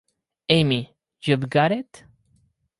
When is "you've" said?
1.21-1.47